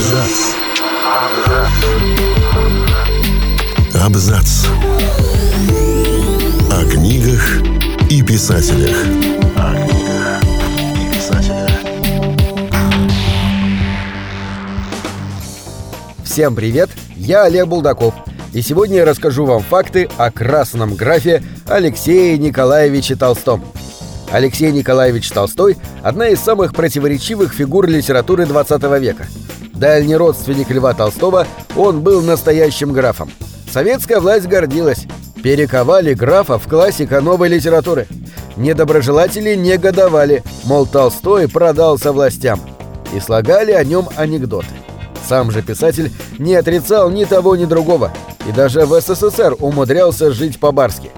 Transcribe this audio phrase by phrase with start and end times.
[0.00, 0.54] Абзац.
[4.02, 4.66] Абзац.
[6.70, 7.60] О книгах
[8.08, 8.96] и писателях.
[9.56, 10.42] О книгах
[10.96, 11.70] и писателях.
[16.24, 18.14] Всем привет, я Олег Булдаков.
[18.54, 23.62] И сегодня я расскажу вам факты о красном графе Алексее Николаевиче Толстом.
[24.32, 29.26] Алексей Николаевич Толстой– одна из самых противоречивых фигур литературы 20 века.
[29.80, 33.30] Дальний родственник Льва Толстого, он был настоящим графом.
[33.72, 35.06] Советская власть гордилась.
[35.42, 38.06] Перековали графа в классика новой литературы.
[38.58, 42.60] Недоброжелатели негодовали, мол, Толстой продался властям.
[43.14, 44.68] И слагали о нем анекдоты.
[45.26, 48.12] Сам же писатель не отрицал ни того, ни другого,
[48.46, 51.10] и даже в СССР умудрялся жить по-барски.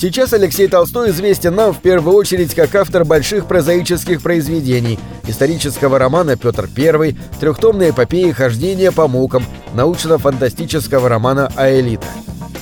[0.00, 6.36] Сейчас Алексей Толстой известен нам в первую очередь как автор больших прозаических произведений, исторического романа
[6.36, 9.44] «Петр I», трехтомной эпопеи «Хождение по мукам»,
[9.74, 12.06] научно-фантастического романа «Аэлита».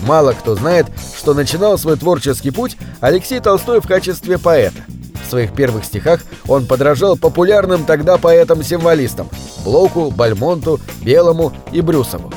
[0.06, 4.78] Мало кто знает, что начинал свой творческий путь Алексей Толстой в качестве поэта.
[5.22, 9.28] В своих первых стихах он подражал популярным тогда поэтам-символистам–
[9.64, 12.32] Блоку, Бальмонту, Белому и Брюсову.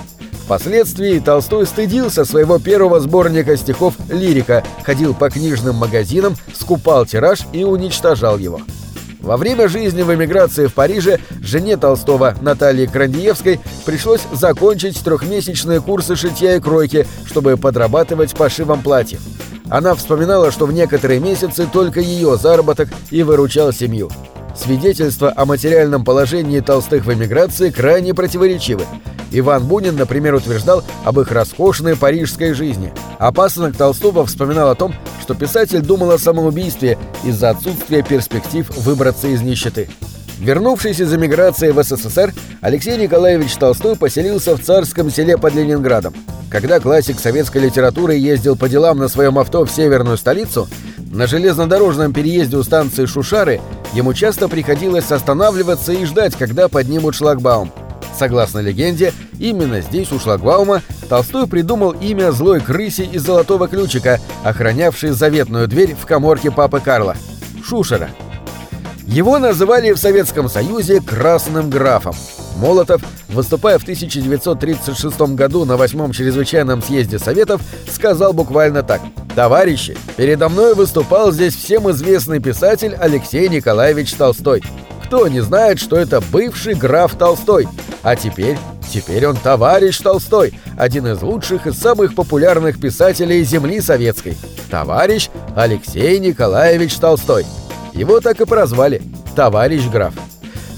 [0.50, 7.64] Впоследствии Толстой стыдился своего первого сборника стихов «Лирика», ходил по книжным магазинам, скупал тираж и
[7.64, 8.60] уничтожал его.
[9.20, 16.16] Во время жизни в эмиграции в Париже жене Толстого Наталье Крандиевской пришлось закончить трехмесячные курсы
[16.16, 19.22] шитья и кройки, чтобы подрабатывать пошивом платьев.
[19.70, 24.10] Она вспоминала, что в некоторые месяцы только ее заработок и выручал семью.
[24.62, 28.84] Свидетельства о материальном положении толстых в эмиграции крайне противоречивы.
[29.32, 32.92] Иван Бунин, например, утверждал об их роскошной парижской жизни.
[33.20, 39.30] А пасынок Толстого вспоминал о том, что писатель думал о самоубийстве из-за отсутствия перспектив выбраться
[39.30, 39.90] из нищеты.
[40.40, 46.14] Вернувшись из эмиграции в СССР, Алексей Николаевич Толстой поселился в царском селе под Ленинградом.
[46.50, 50.68] Когда классик советской литературы ездил по делам на своем авто в северную столицу,
[51.12, 53.62] на железнодорожном переезде у станции Шушары
[53.94, 57.72] ему часто приходилось останавливаться и ждать, когда поднимут шлагбаум.
[58.18, 65.12] Согласно легенде, именно здесь, у шлагбаума, Толстой придумал имя злой крысе из золотого ключика, охранявшей
[65.12, 67.16] заветную дверь в коморке папы Карла–
[67.66, 68.10] Шушера.
[69.06, 72.14] Его называли в Советском Союзе «красным графом».
[72.58, 79.02] Молотов, выступая в 1936 году на восьмом чрезвычайном съезде Советов, сказал буквально так
[79.40, 84.62] «Товарищи, передо мной выступал здесь всем известный писатель Алексей Николаевич Толстой.
[85.06, 87.66] Кто не знает, что это бывший граф Толстой?
[88.04, 88.58] А теперь,
[88.92, 94.36] теперь он товарищ Толстой, один из лучших и самых популярных писателей земли советской.
[94.70, 97.46] Товарищ Алексей Николаевич Толстой.
[97.94, 99.02] Его так и прозвали
[99.38, 100.16] «Товарищ граф».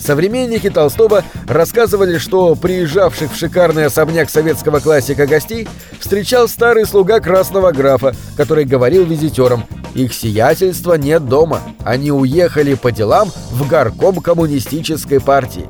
[0.01, 5.67] Современники Толстого рассказывали, что приезжавших в шикарный особняк советского классика гостей
[5.99, 12.91] встречал старый слуга красного графа, который говорил визитерам «Их сиятельства нет дома, они уехали по
[12.91, 15.67] делам в горком коммунистической партии».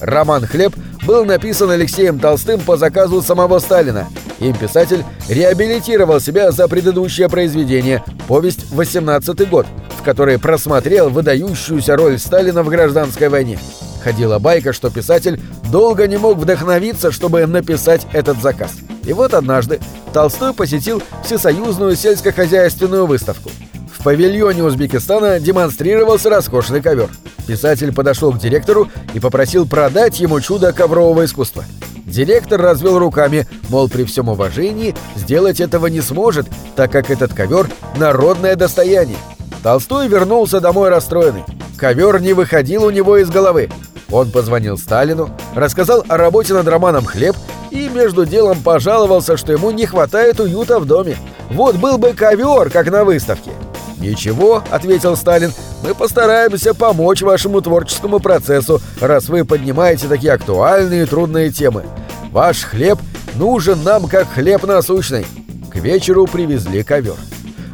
[0.00, 0.74] Роман «Хлеб»
[1.06, 4.06] был написан Алексеем Толстым по заказу самого Сталина.
[4.40, 9.66] Им писатель реабилитировал себя за предыдущее произведение «Повесть 18 год»,
[9.98, 13.58] в которой просмотрел выдающуюся роль Сталина в гражданской войне.
[14.04, 15.40] Ходила байка, что писатель
[15.72, 18.72] долго не мог вдохновиться, чтобы написать этот заказ.
[19.04, 19.80] И вот однажды
[20.12, 23.50] Толстой посетил Всесоюзную сельскохозяйственную выставку.
[23.98, 27.08] В павильоне Узбекистана демонстрировался роскошный ковер.
[27.46, 31.64] Писатель подошел к директору и попросил продать ему чудо коврового искусства.
[32.06, 36.46] Директор развел руками, мол, при всем уважении сделать этого не сможет,
[36.76, 39.18] так как этот ковер– народное достояние.
[39.64, 41.42] Толстой вернулся домой расстроенный.
[41.76, 43.68] Ковер не выходил у него из головы.
[44.10, 47.34] Он позвонил Сталину, рассказал о работе над романом «Хлеб»
[47.72, 51.16] и между делом пожаловался, что ему не хватает уюта в доме.
[51.50, 53.50] Вот был бы ковер, как на выставке.
[53.98, 55.52] «Ничего»,— ответил Сталин,—
[55.82, 61.84] «мы постараемся помочь вашему творческому процессу, раз вы поднимаете такие актуальные и трудные темы.
[62.30, 62.98] Ваш хлеб
[63.36, 65.26] нужен нам как хлеб насущный».
[65.72, 67.16] К вечеру привезли ковер.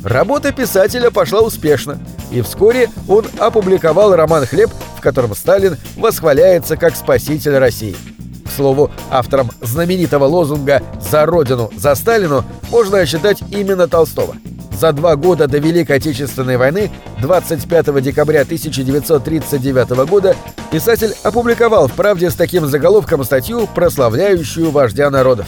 [0.03, 1.99] Работа писателя пошла успешно,
[2.31, 7.97] и вскоре он опубликовал роман «Хлеб», в котором Сталин восхваляется как спаситель России.
[8.45, 14.37] К слову, автором знаменитого лозунга «За Родину, за Сталину» можно считать именно Толстого–
[14.83, 16.91] за два года до Великой Отечественной войны,
[17.21, 20.35] 25 декабря 1939 года,
[20.73, 25.47] писатель опубликовал в «Правде» с таким заголовком статью, прославляющую вождя народов.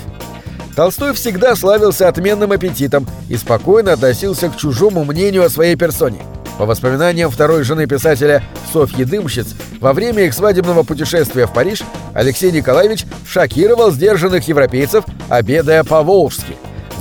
[0.76, 6.20] Толстой всегда славился отменным аппетитом и спокойно относился к чужому мнению о своей персоне.
[6.56, 8.40] По воспоминаниям второй жены писателя
[8.72, 9.48] Софьи Дымщиц,
[9.80, 11.82] во время их свадебного путешествия в Париж
[12.12, 16.54] Алексей Николаевич шокировал сдержанных европейцев, обедая по-волжски.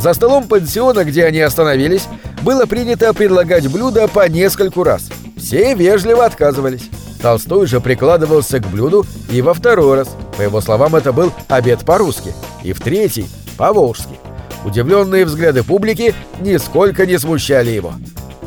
[0.04, 2.10] За столом пансиона, где они остановились,
[2.42, 5.10] было принято предлагать блюда по нескольку раз.
[5.38, 6.90] Все вежливо отказывались.
[7.22, 10.10] Толстой же прикладывался к блюду и во второй раз.
[10.36, 12.34] По его словам, это был обед по-русски.
[12.64, 14.20] И в третий– по-волжски.
[14.66, 17.94] Удивленные взгляды публики нисколько не смущали его.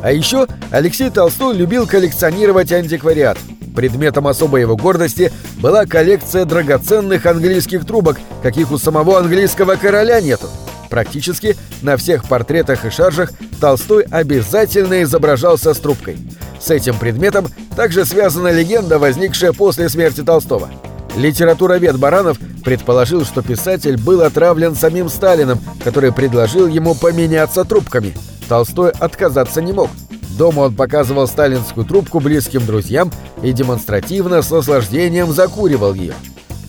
[0.03, 3.39] А еще Алексей Толстой любил коллекционировать антиквариат.
[3.75, 10.47] Предметом особой его гордости была коллекция драгоценных английских трубок, каких у самого английского короля нету.
[10.89, 16.17] Практически на всех портретах и шаржах Толстой обязательно изображался с трубкой.
[16.59, 20.69] С этим предметом также связана легенда, возникшая после смерти Толстого.
[21.15, 28.13] Литературовед Баранов предположил, что писатель был отравлен самим Сталиным, который предложил ему поменяться трубками.
[28.47, 29.89] Толстой отказаться не мог.
[30.37, 33.11] Дома он показывал сталинскую трубку близким друзьям
[33.41, 36.13] и демонстративно с наслаждением закуривал ее.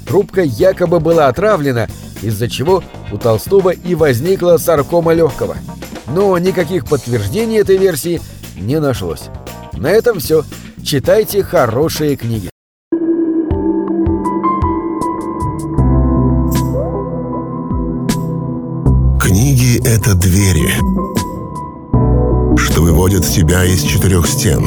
[0.09, 1.87] Трубка якобы была отравлена,
[2.23, 2.83] из-за чего
[3.13, 5.57] у Толстого и возникла саркома легкого.
[6.07, 8.23] Но никаких подтверждений этой версии
[8.57, 9.25] не нашлось.
[9.75, 10.45] На этом все.
[10.83, 12.49] Читайте хорошие книги.
[19.21, 20.71] Книги— это двери,
[22.57, 24.67] что выводят тебя из четырех стен.